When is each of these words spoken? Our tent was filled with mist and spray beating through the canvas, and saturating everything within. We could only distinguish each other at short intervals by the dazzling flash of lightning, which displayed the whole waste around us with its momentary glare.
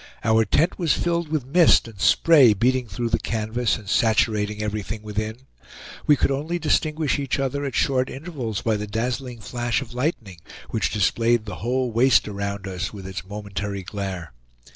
Our 0.23 0.45
tent 0.45 0.79
was 0.79 0.93
filled 0.93 1.27
with 1.27 1.45
mist 1.45 1.87
and 1.87 2.01
spray 2.01 2.53
beating 2.55 2.87
through 2.87 3.09
the 3.09 3.19
canvas, 3.19 3.77
and 3.77 3.87
saturating 3.87 4.59
everything 4.59 5.03
within. 5.03 5.45
We 6.07 6.15
could 6.15 6.31
only 6.31 6.57
distinguish 6.57 7.19
each 7.19 7.37
other 7.39 7.65
at 7.65 7.75
short 7.75 8.09
intervals 8.09 8.63
by 8.63 8.77
the 8.77 8.87
dazzling 8.87 9.41
flash 9.41 9.79
of 9.79 9.93
lightning, 9.93 10.41
which 10.71 10.91
displayed 10.91 11.45
the 11.45 11.57
whole 11.57 11.91
waste 11.91 12.27
around 12.27 12.67
us 12.67 12.91
with 12.91 13.05
its 13.05 13.23
momentary 13.27 13.83
glare. 13.83 14.33